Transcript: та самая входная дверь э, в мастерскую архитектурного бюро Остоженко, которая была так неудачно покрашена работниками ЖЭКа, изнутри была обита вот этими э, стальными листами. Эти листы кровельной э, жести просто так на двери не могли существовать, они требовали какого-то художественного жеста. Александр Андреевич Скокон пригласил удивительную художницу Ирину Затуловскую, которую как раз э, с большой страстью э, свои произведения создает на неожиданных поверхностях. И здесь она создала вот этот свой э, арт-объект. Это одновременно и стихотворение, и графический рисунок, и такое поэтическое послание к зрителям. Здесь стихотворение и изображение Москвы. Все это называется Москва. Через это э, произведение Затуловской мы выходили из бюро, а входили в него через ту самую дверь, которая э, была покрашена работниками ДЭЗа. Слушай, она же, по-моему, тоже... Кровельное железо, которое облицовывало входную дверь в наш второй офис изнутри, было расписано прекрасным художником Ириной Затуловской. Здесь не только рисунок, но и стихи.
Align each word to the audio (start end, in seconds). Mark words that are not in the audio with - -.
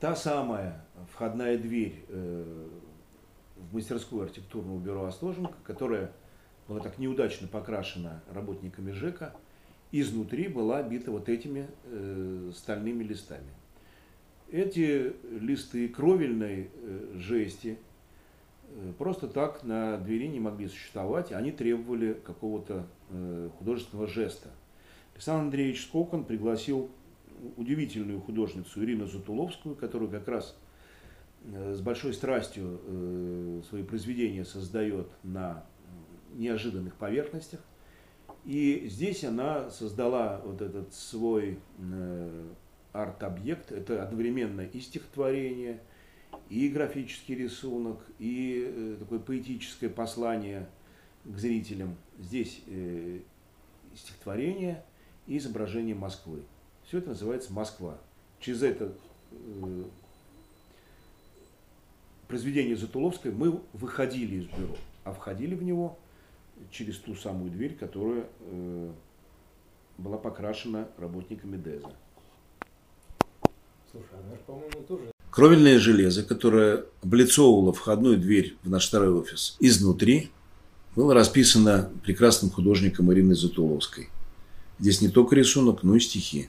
та 0.00 0.16
самая 0.16 0.82
входная 1.12 1.58
дверь 1.58 2.04
э, 2.08 2.68
в 3.56 3.74
мастерскую 3.74 4.22
архитектурного 4.22 4.78
бюро 4.78 5.04
Остоженко, 5.04 5.54
которая 5.62 6.10
была 6.66 6.80
так 6.80 6.98
неудачно 6.98 7.46
покрашена 7.46 8.22
работниками 8.32 8.92
ЖЭКа, 8.92 9.34
изнутри 9.92 10.48
была 10.48 10.78
обита 10.78 11.10
вот 11.10 11.28
этими 11.28 11.68
э, 11.84 12.50
стальными 12.56 13.04
листами. 13.04 13.50
Эти 14.50 15.12
листы 15.38 15.88
кровельной 15.88 16.70
э, 16.72 17.12
жести 17.16 17.78
просто 18.98 19.26
так 19.26 19.64
на 19.64 19.98
двери 19.98 20.28
не 20.28 20.38
могли 20.38 20.68
существовать, 20.68 21.32
они 21.32 21.50
требовали 21.50 22.12
какого-то 22.12 22.86
художественного 23.58 24.06
жеста. 24.06 24.48
Александр 25.12 25.46
Андреевич 25.46 25.82
Скокон 25.82 26.24
пригласил 26.24 26.88
удивительную 27.56 28.20
художницу 28.20 28.82
Ирину 28.82 29.06
Затуловскую, 29.06 29.74
которую 29.74 30.10
как 30.10 30.26
раз 30.28 30.56
э, 31.44 31.74
с 31.74 31.80
большой 31.80 32.12
страстью 32.14 32.80
э, 32.82 33.62
свои 33.68 33.82
произведения 33.82 34.44
создает 34.44 35.08
на 35.22 35.64
неожиданных 36.34 36.94
поверхностях. 36.96 37.60
И 38.44 38.86
здесь 38.88 39.24
она 39.24 39.70
создала 39.70 40.40
вот 40.44 40.62
этот 40.62 40.94
свой 40.94 41.58
э, 41.78 42.48
арт-объект. 42.92 43.72
Это 43.72 44.02
одновременно 44.02 44.62
и 44.62 44.80
стихотворение, 44.80 45.80
и 46.48 46.68
графический 46.68 47.34
рисунок, 47.34 47.98
и 48.18 48.96
такое 48.98 49.18
поэтическое 49.18 49.90
послание 49.90 50.68
к 51.24 51.36
зрителям. 51.36 51.96
Здесь 52.18 52.62
стихотворение 53.94 54.84
и 55.26 55.36
изображение 55.38 55.94
Москвы. 55.94 56.42
Все 56.90 56.98
это 56.98 57.10
называется 57.10 57.52
Москва. 57.52 57.98
Через 58.40 58.64
это 58.64 58.92
э, 59.30 59.84
произведение 62.26 62.76
Затуловской 62.76 63.30
мы 63.30 63.60
выходили 63.74 64.40
из 64.40 64.46
бюро, 64.46 64.74
а 65.04 65.12
входили 65.12 65.54
в 65.54 65.62
него 65.62 65.96
через 66.72 66.96
ту 66.96 67.14
самую 67.14 67.52
дверь, 67.52 67.76
которая 67.76 68.24
э, 68.40 68.90
была 69.98 70.18
покрашена 70.18 70.88
работниками 70.98 71.56
ДЭЗа. 71.58 71.92
Слушай, 73.92 74.18
она 74.24 74.34
же, 74.34 74.40
по-моему, 74.44 74.82
тоже... 74.88 75.12
Кровельное 75.30 75.78
железо, 75.78 76.24
которое 76.24 76.86
облицовывало 77.04 77.72
входную 77.72 78.18
дверь 78.18 78.56
в 78.64 78.68
наш 78.68 78.88
второй 78.88 79.10
офис 79.10 79.56
изнутри, 79.60 80.30
было 80.96 81.14
расписано 81.14 81.88
прекрасным 82.02 82.50
художником 82.50 83.12
Ириной 83.12 83.36
Затуловской. 83.36 84.08
Здесь 84.80 85.00
не 85.00 85.08
только 85.08 85.36
рисунок, 85.36 85.84
но 85.84 85.94
и 85.94 86.00
стихи. 86.00 86.48